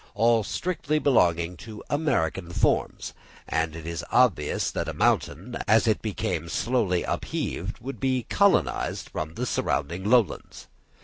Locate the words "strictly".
0.43-0.97